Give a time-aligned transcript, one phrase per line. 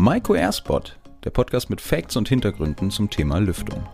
[0.00, 3.84] Maiko Airspot, der Podcast mit Facts und Hintergründen zum Thema Lüftung.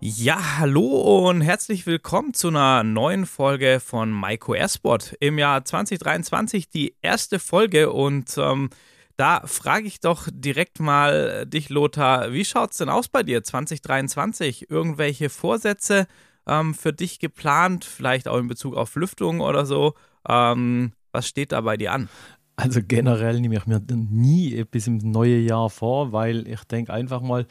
[0.00, 5.14] Ja, hallo und herzlich willkommen zu einer neuen Folge von Maiko Airspot.
[5.20, 8.70] Im Jahr 2023 die erste Folge und ähm,
[9.18, 13.44] da frage ich doch direkt mal dich, Lothar, wie schaut es denn aus bei dir
[13.44, 14.70] 2023?
[14.70, 16.06] Irgendwelche Vorsätze
[16.46, 19.92] ähm, für dich geplant, vielleicht auch in Bezug auf Lüftung oder so?
[20.26, 22.08] Ähm, was steht da bei dir an?
[22.56, 27.22] Also generell nehme ich mir nie bis im neue Jahr vor, weil ich denke einfach
[27.22, 27.46] mal,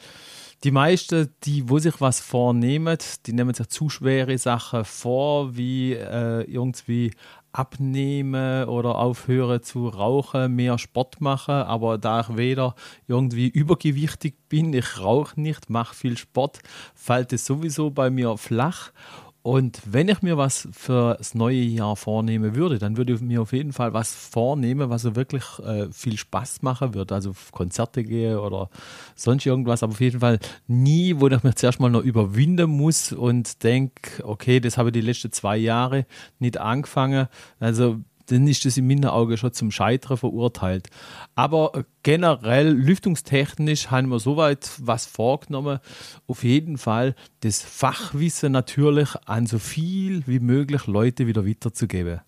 [0.62, 5.94] die meisten, die wo sich was vornehmen, die nehmen sich zu schwere Sachen vor, wie
[5.94, 7.10] äh, irgendwie
[7.50, 11.54] abnehmen oder aufhören zu rauchen, mehr Sport machen.
[11.54, 12.74] Aber da ich weder
[13.06, 16.60] irgendwie übergewichtig bin, ich rauche nicht, mache viel Sport,
[16.94, 18.92] fällt es sowieso bei mir flach.
[19.42, 23.42] Und wenn ich mir was für das neue Jahr vornehmen würde, dann würde ich mir
[23.42, 27.10] auf jeden Fall was vornehmen, was so wirklich äh, viel Spaß machen wird.
[27.10, 28.70] Also Konzerte gehe oder
[29.16, 33.12] sonst irgendwas, aber auf jeden Fall nie, wo ich mich zuerst mal noch überwinden muss
[33.12, 36.06] und denke, okay, das habe ich die letzten zwei Jahre
[36.38, 37.26] nicht angefangen.
[37.58, 40.88] Also dann ist das in meinen Augen schon zum Scheitern verurteilt.
[41.34, 45.78] Aber generell lüftungstechnisch haben wir soweit was vorgenommen.
[46.26, 52.20] Auf jeden Fall das Fachwissen natürlich an so viel wie möglich Leute wieder weiterzugeben.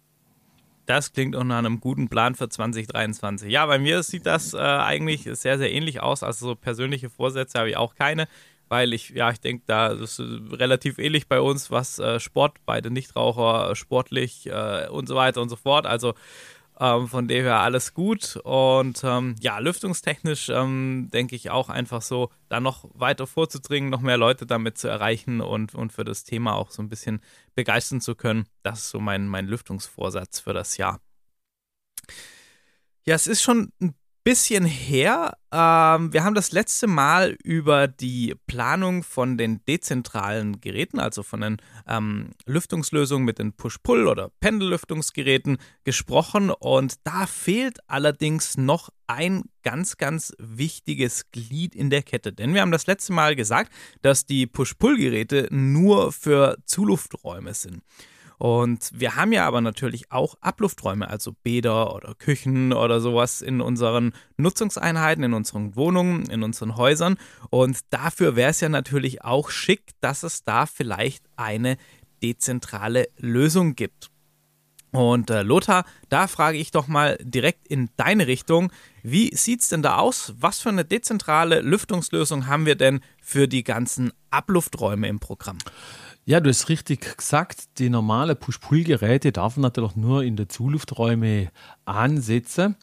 [0.87, 3.51] Das klingt auch nach einem guten Plan für 2023.
[3.51, 6.23] Ja, bei mir sieht das äh, eigentlich sehr, sehr ähnlich aus.
[6.23, 8.29] Also so persönliche Vorsätze habe ich auch keine
[8.75, 12.91] weil ich, ja, ich denke, da ist relativ ähnlich bei uns, was äh, Sport, beide
[12.91, 15.87] Nichtraucher, sportlich äh, und so weiter und so fort.
[15.87, 16.15] Also
[16.81, 18.35] ähm, von dem her alles gut.
[18.43, 24.01] Und ähm, ja, lüftungstechnisch ähm, denke ich auch einfach so, da noch weiter vorzudringen, noch
[24.01, 27.21] mehr Leute damit zu erreichen und, und für das Thema auch so ein bisschen
[27.55, 28.49] begeistern zu können.
[28.65, 31.01] Das ist so mein, mein Lüftungsvorsatz für das Jahr.
[33.07, 35.37] Ja, es ist schon ein bisschen her.
[35.53, 41.43] Ähm, wir haben das letzte Mal über die Planung von den dezentralen Geräten, also von
[41.43, 46.51] den ähm, Lüftungslösungen mit den Push-Pull- oder Pendellüftungsgeräten gesprochen.
[46.51, 52.33] Und da fehlt allerdings noch ein ganz, ganz wichtiges Glied in der Kette.
[52.33, 53.71] Denn wir haben das letzte Mal gesagt,
[54.01, 57.83] dass die Push-Pull-Geräte nur für Zulufträume sind.
[58.39, 63.61] Und wir haben ja aber natürlich auch Ablufträume, also Bäder oder Küchen oder sowas in
[63.61, 67.17] unseren Nutzungseinheiten, in unseren Wohnungen, in unseren Häusern.
[67.51, 71.77] Und dafür wäre es ja natürlich auch schick, dass es da vielleicht eine
[72.23, 74.11] dezentrale Lösung gibt.
[74.95, 78.71] Und äh, Lothar, da frage ich doch mal direkt in deine Richtung.
[79.03, 80.35] Wie sieht es denn da aus?
[80.39, 85.59] Was für eine dezentrale Lüftungslösung haben wir denn für die ganzen Ablufträume im Programm?
[86.27, 91.51] Ja, du hast richtig gesagt, die normale Push-Pull-Geräte darf man natürlich nur in den Zulufträume
[91.85, 92.77] ansetzen.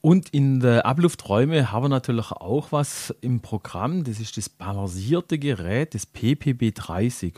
[0.00, 4.04] Und in den Ablufträume haben wir natürlich auch was im Programm.
[4.04, 7.34] Das ist das balancierte Gerät, das PPB30.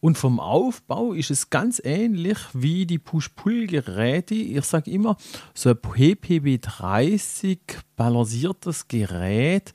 [0.00, 4.34] Und vom Aufbau ist es ganz ähnlich wie die Push-Pull-Geräte.
[4.34, 5.18] Ich sage immer,
[5.52, 7.58] so ein PPB30
[7.96, 9.74] balanciertes Gerät,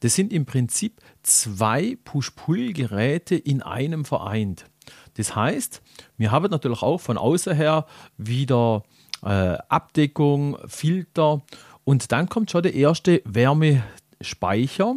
[0.00, 4.66] das sind im Prinzip zwei Push-Pull-Geräte in einem vereint.
[5.14, 5.82] Das heißt,
[6.16, 7.86] wir haben natürlich auch von außen her
[8.16, 8.82] wieder
[9.22, 11.42] äh, Abdeckung, Filter
[11.84, 14.96] und dann kommt schon der erste Wärmespeicher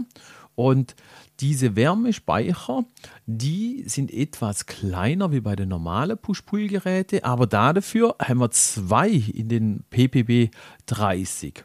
[0.56, 0.96] und
[1.40, 2.84] diese Wärmespeicher,
[3.28, 9.48] die sind etwas kleiner wie bei den normalen Push-Pull-Geräten, aber dafür haben wir zwei in
[9.50, 10.50] den PPB
[10.88, 11.64] 30.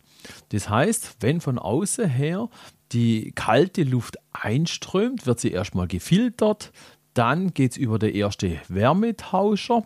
[0.50, 2.48] Das heißt, wenn von außen her
[2.92, 6.72] die kalte Luft einströmt, wird sie erstmal gefiltert,
[7.14, 9.84] dann geht es über den ersten Wärmetauscher,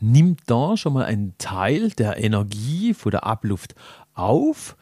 [0.00, 3.74] nimmt da schon mal einen Teil der Energie von der Abluft
[4.14, 4.76] auf.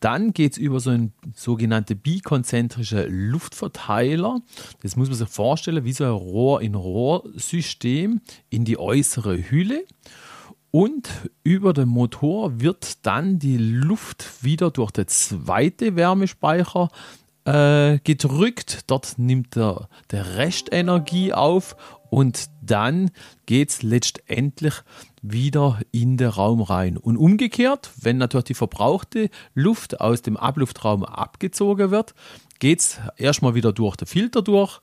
[0.00, 4.40] Dann geht es über so einen sogenannten bikonzentrischen Luftverteiler.
[4.82, 9.84] Das muss man sich vorstellen, wie so ein Rohr-in-Rohr-System in die äußere Hülle.
[10.70, 11.08] Und
[11.42, 16.88] über den Motor wird dann die Luft wieder durch den zweiten Wärmespeicher
[17.44, 18.84] äh, gedrückt.
[18.86, 21.76] Dort nimmt der, der Rest Energie auf
[22.10, 23.10] und dann
[23.46, 24.74] geht es letztendlich
[25.22, 26.96] wieder in den Raum rein.
[26.96, 32.14] Und umgekehrt, wenn natürlich die verbrauchte Luft aus dem Abluftraum abgezogen wird,
[32.58, 34.80] geht es erstmal wieder durch den Filter durch,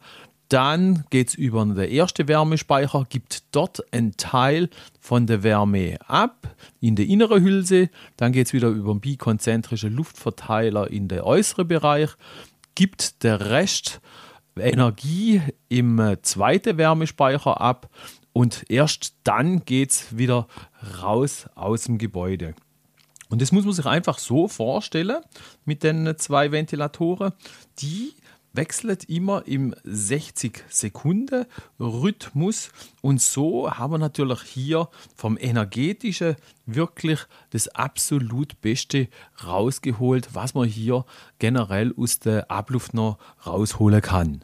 [0.50, 6.56] dann geht es über den ersten Wärmespeicher, gibt dort einen Teil von der Wärme ab
[6.80, 7.90] in der innere Hülse.
[8.16, 12.12] Dann geht es wieder über den bikonzentrischen Luftverteiler in den äußeren Bereich,
[12.76, 14.02] gibt der Rest
[14.60, 17.90] Energie im zweiten Wärmespeicher ab
[18.34, 20.48] und erst dann geht es wieder
[21.02, 22.56] raus aus dem Gebäude.
[23.30, 25.22] Und das muss man sich einfach so vorstellen
[25.66, 27.34] mit den zwei Ventilatoren.
[27.80, 28.14] Die
[28.58, 31.46] wechselt immer im 60 Sekunden
[31.80, 32.72] Rhythmus
[33.02, 37.22] und so haben wir natürlich hier vom energetischen wirklich
[37.52, 39.08] das absolut Beste
[39.46, 41.06] rausgeholt, was man hier
[41.40, 44.44] generell aus der Abluft noch rausholen kann.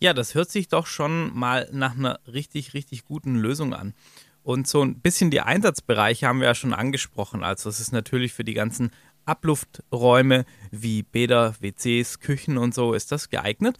[0.00, 3.94] Ja, das hört sich doch schon mal nach einer richtig, richtig guten Lösung an.
[4.42, 7.44] Und so ein bisschen die Einsatzbereiche haben wir ja schon angesprochen.
[7.44, 8.90] Also es ist natürlich für die ganzen
[9.24, 13.76] Ablufträume wie Bäder, WCs, Küchen und so ist das geeignet.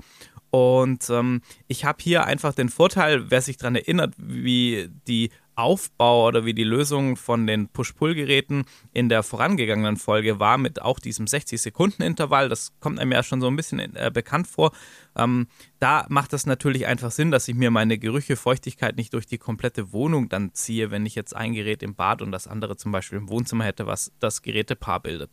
[0.51, 6.27] Und ähm, ich habe hier einfach den Vorteil, wer sich daran erinnert, wie die Aufbau
[6.27, 11.27] oder wie die Lösung von den Push-Pull-Geräten in der vorangegangenen Folge war, mit auch diesem
[11.27, 12.49] 60-Sekunden-Intervall.
[12.49, 14.73] Das kommt einem ja schon so ein bisschen äh, bekannt vor.
[15.17, 15.47] Ähm,
[15.79, 19.39] da macht es natürlich einfach Sinn, dass ich mir meine Gerüche, Feuchtigkeit nicht durch die
[19.39, 22.93] komplette Wohnung dann ziehe, wenn ich jetzt ein Gerät im Bad und das andere zum
[22.93, 25.31] Beispiel im Wohnzimmer hätte, was das Gerätepaar bildet.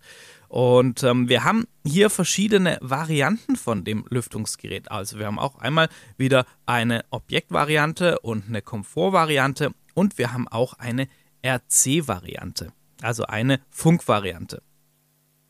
[0.49, 4.89] Und ähm, wir haben hier verschiedene Varianten von dem Lüftungsgerät.
[4.91, 10.73] Also wir haben auch einmal wieder eine Objektvariante und eine Komfortvariante und wir haben auch
[10.73, 11.07] eine
[11.45, 12.71] RC-Variante,
[13.01, 14.61] also eine Funkvariante.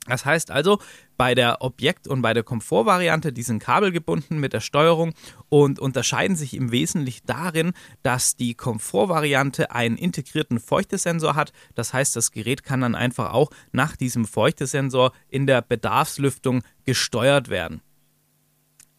[0.10, 0.80] Das heißt also,
[1.18, 5.14] bei der Objekt- und bei der Komfortvariante, die sind kabelgebunden mit der Steuerung
[5.50, 11.52] und unterscheiden sich im Wesentlichen darin, dass die Komfortvariante einen integrierten Feuchtesensor hat.
[11.76, 17.50] Das heißt, das Gerät kann dann einfach auch nach diesem Feuchtesensor in der Bedarfslüftung gesteuert
[17.50, 17.82] werden.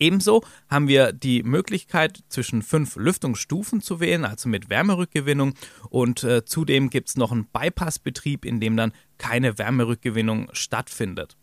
[0.01, 5.55] Ebenso haben wir die Möglichkeit, zwischen fünf Lüftungsstufen zu wählen, also mit Wärmerückgewinnung.
[5.91, 11.37] Und äh, zudem gibt es noch einen Bypassbetrieb, in dem dann keine Wärmerückgewinnung stattfindet.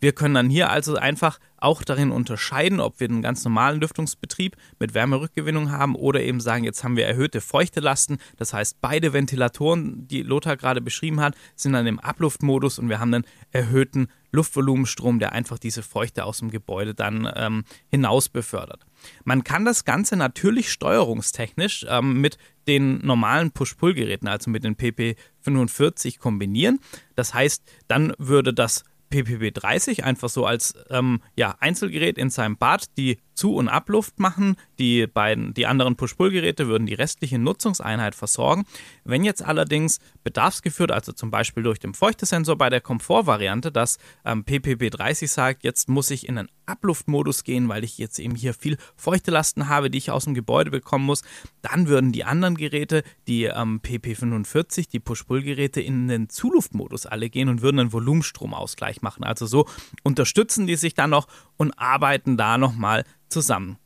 [0.00, 4.56] Wir können dann hier also einfach auch darin unterscheiden, ob wir einen ganz normalen Lüftungsbetrieb
[4.78, 8.18] mit Wärmerückgewinnung haben oder eben sagen, jetzt haben wir erhöhte Feuchtelasten.
[8.36, 13.00] Das heißt, beide Ventilatoren, die Lothar gerade beschrieben hat, sind dann im Abluftmodus und wir
[13.00, 18.84] haben einen erhöhten Luftvolumenstrom, der einfach diese Feuchte aus dem Gebäude dann ähm, hinaus befördert.
[19.24, 26.18] Man kann das Ganze natürlich steuerungstechnisch ähm, mit den normalen Push-Pull-Geräten, also mit den PP45
[26.18, 26.80] kombinieren.
[27.14, 32.56] Das heißt, dann würde das PPB 30 einfach so als ähm, ja, Einzelgerät in seinem
[32.56, 34.56] Bad die Zu- und Abluft machen.
[34.80, 38.64] Die beiden, die anderen Push-Pull-Geräte würden die restliche Nutzungseinheit versorgen.
[39.04, 44.42] Wenn jetzt allerdings bedarfsgeführt, also zum Beispiel durch den Feuchtesensor bei der Komfortvariante, dass ähm,
[44.42, 48.54] PPB 30 sagt, jetzt muss ich in einen Abluftmodus gehen, weil ich jetzt eben hier
[48.54, 51.22] viel Feuchtelasten habe, die ich aus dem Gebäude bekommen muss,
[51.62, 57.48] dann würden die anderen Geräte, die ähm, PP45, die Push-Pull-Geräte, in den Zuluftmodus alle gehen
[57.48, 59.22] und würden einen Volumenstromausgleich machen.
[59.22, 59.66] Also so
[60.02, 63.78] unterstützen die sich dann noch und arbeiten da nochmal zusammen.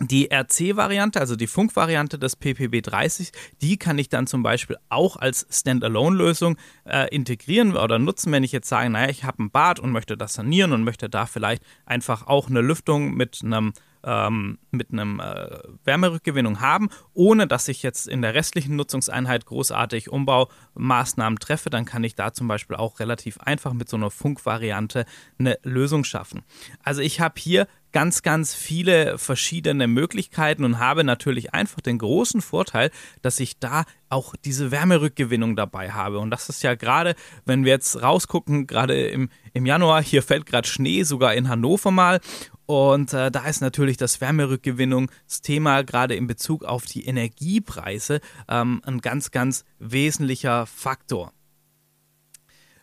[0.00, 5.44] Die RC-Variante, also die Funkvariante des PPB30, die kann ich dann zum Beispiel auch als
[5.50, 9.90] Standalone-Lösung äh, integrieren oder nutzen, wenn ich jetzt sage, naja, ich habe ein Bad und
[9.90, 13.72] möchte das sanieren und möchte da vielleicht einfach auch eine Lüftung mit einem
[14.04, 20.10] ähm, mit einem äh, Wärmerückgewinnung haben, ohne dass ich jetzt in der restlichen Nutzungseinheit großartig
[20.10, 25.04] Umbaumaßnahmen treffe, dann kann ich da zum Beispiel auch relativ einfach mit so einer Funkvariante
[25.38, 26.42] eine Lösung schaffen.
[26.82, 32.40] Also ich habe hier ganz, ganz viele verschiedene Möglichkeiten und habe natürlich einfach den großen
[32.40, 32.90] Vorteil,
[33.22, 36.18] dass ich da auch diese Wärmerückgewinnung dabei habe.
[36.18, 40.46] Und das ist ja gerade, wenn wir jetzt rausgucken, gerade im, im Januar, hier fällt
[40.46, 42.20] gerade Schnee, sogar in Hannover mal.
[42.66, 49.00] Und äh, da ist natürlich das Wärmerückgewinnungsthema gerade in Bezug auf die Energiepreise ähm, ein
[49.00, 51.32] ganz, ganz wesentlicher Faktor.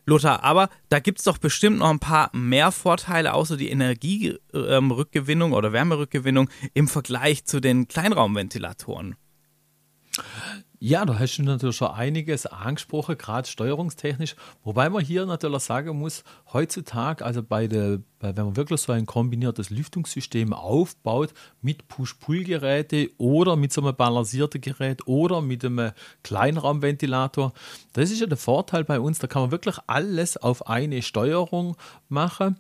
[0.06, 5.52] Lothar, aber da gibt es doch bestimmt noch ein paar mehr Vorteile, außer die Energierückgewinnung
[5.52, 9.16] ähm, oder Wärmerückgewinnung im Vergleich zu den Kleinraumventilatoren.
[10.88, 14.36] Ja, da hast du natürlich schon einiges angesprochen, gerade steuerungstechnisch.
[14.64, 16.24] Wobei man hier natürlich sagen muss,
[16.54, 23.56] heutzutage, also bei der, wenn man wirklich so ein kombiniertes Lüftungssystem aufbaut mit Push-Pull-Geräte oder
[23.56, 27.54] mit so einem balancierten Gerät oder mit einem Kleinraumventilator,
[27.94, 31.78] das ist ja der Vorteil bei uns, da kann man wirklich alles auf eine Steuerung
[32.10, 32.58] machen.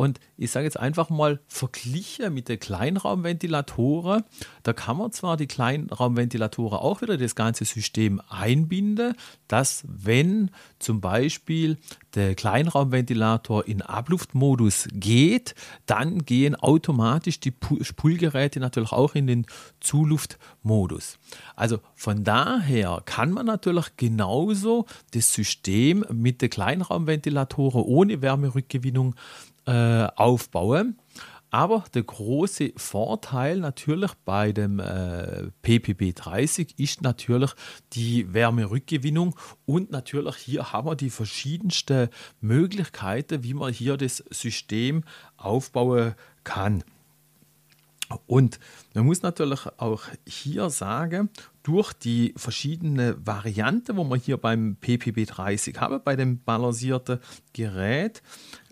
[0.00, 4.24] Und ich sage jetzt einfach mal, verglichen mit den Kleinraumventilatoren,
[4.62, 9.14] da kann man zwar die Kleinraumventilatoren auch wieder das ganze System einbinden,
[9.46, 11.76] dass wenn zum Beispiel
[12.14, 15.54] der Kleinraumventilator in Abluftmodus geht,
[15.84, 17.52] dann gehen automatisch die
[17.82, 19.44] Spulgeräte natürlich auch in den
[19.80, 21.18] Zuluftmodus.
[21.56, 29.14] Also von daher kann man natürlich genauso das System mit den Kleinraumventilatoren ohne Wärmerückgewinnung
[29.70, 30.98] äh, aufbauen.
[31.52, 37.52] Aber der große Vorteil natürlich bei dem äh, PPB 30 ist natürlich
[37.92, 39.34] die Wärmerückgewinnung
[39.66, 42.08] und natürlich hier haben wir die verschiedensten
[42.40, 45.02] Möglichkeiten, wie man hier das System
[45.36, 46.84] aufbauen kann.
[48.26, 48.58] Und
[48.94, 51.30] man muss natürlich auch hier sagen,
[51.62, 57.20] durch die verschiedenen Varianten, wo man hier beim PPB 30 haben, bei dem balancierten
[57.52, 58.22] Gerät,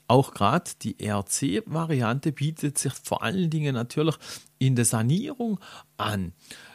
[0.08, 4.16] auch gerade die RC-Variante bietet sich vor allen Dingen natürlich
[4.58, 5.60] in der Sanierung
[5.96, 6.32] an.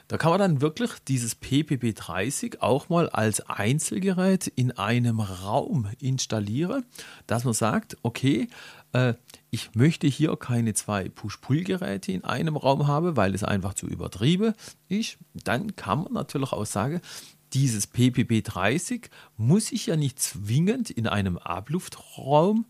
[0.08, 5.88] Da kann man dann wirklich dieses PPB 30 auch mal als Einzelgerät in einem Raum
[6.00, 6.86] installieren,
[7.26, 8.48] dass man sagt, okay,
[8.92, 9.16] äh,
[9.50, 14.54] ich möchte hier keine zwei Push-Pull-Geräte in einem Raum haben, weil es einfach zu übertrieben
[14.90, 15.18] ist.
[15.34, 17.02] Dann kann man natürlich auch sagen,
[17.54, 22.66] dieses PPB 30 muss ich ja nicht zwingend in einem Abluftraum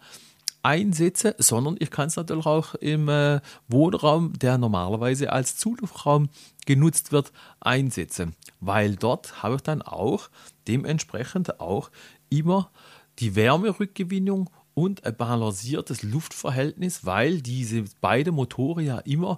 [0.64, 6.30] einsetze, sondern ich kann es natürlich auch im äh, Wohnraum, der normalerweise als Zuluftraum
[6.66, 10.30] genutzt wird, einsetzen, weil dort habe ich dann auch
[10.68, 11.92] dementsprechend auch
[12.30, 12.72] immer
[13.20, 19.38] die Wärmerückgewinnung und ein balanciertes Luftverhältnis, weil diese beiden Motoren ja immer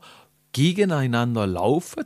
[0.53, 2.05] gegeneinander laufen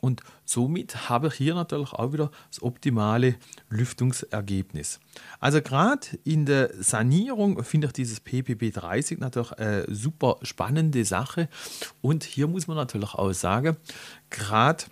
[0.00, 3.36] und somit habe ich hier natürlich auch wieder das optimale
[3.68, 5.00] Lüftungsergebnis.
[5.40, 11.48] Also gerade in der Sanierung finde ich dieses PPB 30 natürlich eine super spannende Sache.
[12.00, 13.76] Und hier muss man natürlich auch sagen,
[14.30, 14.84] gerade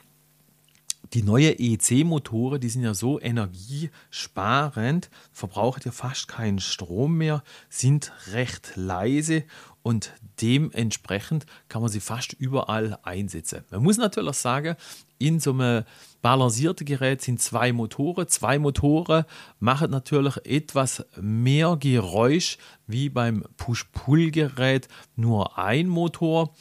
[1.13, 8.13] die neuen EEC-Motoren, die sind ja so energiesparend, verbrauchen ja fast keinen Strom mehr, sind
[8.33, 9.45] recht leise
[9.87, 10.11] und
[10.43, 13.63] dementsprechend kann man sie fast überall einsetzen.
[13.71, 14.75] Man muss natürlich sagen,
[15.19, 15.85] in so einem
[16.23, 18.27] balancierten Gerät sind zwei Motoren.
[18.27, 19.27] Zwei Motoren
[19.61, 26.53] machen natürlich etwas mehr Geräusch wie beim Push-Pull-Gerät nur ein Motor.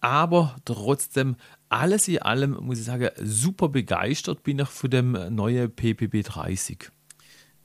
[0.00, 1.36] Aber trotzdem,
[1.68, 6.90] alles in allem, muss ich sagen, super begeistert bin ich von dem neuen PPB 30.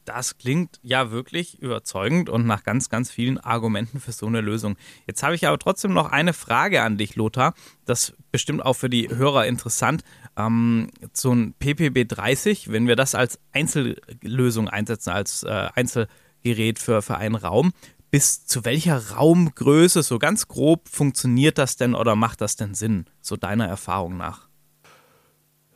[0.08, 4.78] Das klingt ja wirklich überzeugend und nach ganz, ganz vielen Argumenten für so eine Lösung.
[5.06, 7.54] Jetzt habe ich aber trotzdem noch eine Frage an dich, Lothar.
[7.84, 10.04] Das ist bestimmt auch für die Hörer interessant.
[10.38, 17.02] Ähm, so ein PPB 30, wenn wir das als Einzellösung einsetzen, als äh, Einzelgerät für,
[17.02, 17.74] für einen Raum,
[18.10, 23.08] bis zu welcher Raumgröße, so ganz grob, funktioniert das denn oder macht das denn Sinn,
[23.20, 24.47] so deiner Erfahrung nach?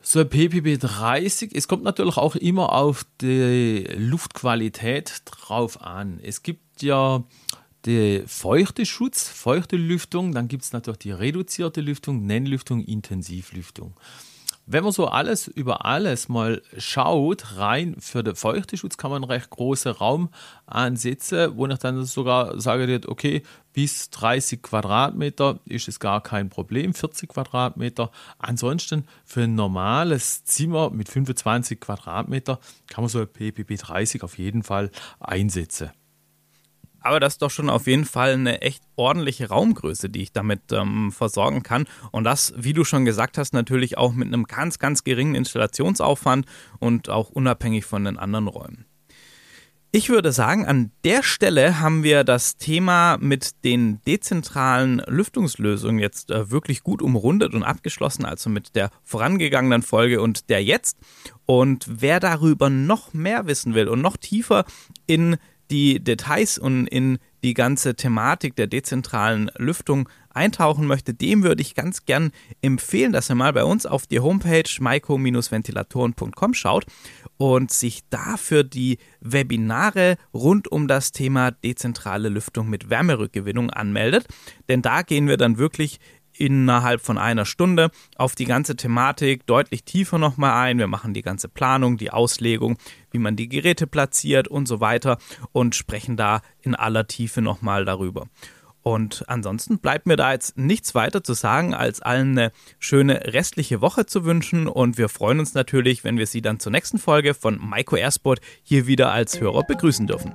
[0.04, 6.18] So ein PPB 30, es kommt natürlich auch immer auf die Luftqualität drauf an.
[6.20, 7.22] Es gibt ja
[7.86, 13.94] die feuchte Schutz, feuchte Lüftung, dann gibt es natürlich die reduzierte Lüftung, Nennlüftung, Intensivlüftung.
[14.64, 19.50] Wenn man so alles über alles mal schaut, rein für den Feuchteschutz kann man recht
[19.50, 20.28] großen Raum
[20.66, 23.42] ansetzen, wo ich dann sogar sage, okay,
[23.72, 28.12] bis 30 Quadratmeter ist es gar kein Problem, 40 Quadratmeter.
[28.38, 34.38] Ansonsten für ein normales Zimmer mit 25 Quadratmeter kann man so ein PPP 30 auf
[34.38, 35.90] jeden Fall einsetzen.
[37.02, 40.72] Aber das ist doch schon auf jeden Fall eine echt ordentliche Raumgröße, die ich damit
[40.72, 41.86] ähm, versorgen kann.
[42.10, 46.46] Und das, wie du schon gesagt hast, natürlich auch mit einem ganz, ganz geringen Installationsaufwand
[46.78, 48.86] und auch unabhängig von den anderen Räumen.
[49.94, 56.30] Ich würde sagen, an der Stelle haben wir das Thema mit den dezentralen Lüftungslösungen jetzt
[56.30, 60.96] äh, wirklich gut umrundet und abgeschlossen, also mit der vorangegangenen Folge und der jetzt.
[61.44, 64.64] Und wer darüber noch mehr wissen will und noch tiefer
[65.06, 65.36] in
[65.72, 71.74] die Details und in die ganze Thematik der dezentralen Lüftung eintauchen möchte, dem würde ich
[71.74, 76.84] ganz gern empfehlen, dass er mal bei uns auf die Homepage maiko-ventilatoren.com schaut
[77.38, 84.26] und sich dafür die Webinare rund um das Thema dezentrale Lüftung mit Wärmerückgewinnung anmeldet.
[84.68, 85.98] Denn da gehen wir dann wirklich
[86.42, 90.78] innerhalb von einer Stunde auf die ganze Thematik deutlich tiefer nochmal ein.
[90.78, 92.78] Wir machen die ganze Planung, die Auslegung,
[93.12, 95.18] wie man die Geräte platziert und so weiter
[95.52, 98.26] und sprechen da in aller Tiefe nochmal darüber.
[98.82, 103.80] Und ansonsten bleibt mir da jetzt nichts weiter zu sagen, als allen eine schöne restliche
[103.80, 104.66] Woche zu wünschen.
[104.66, 108.40] Und wir freuen uns natürlich, wenn wir Sie dann zur nächsten Folge von Maiko Airsport
[108.64, 110.34] hier wieder als Hörer begrüßen dürfen.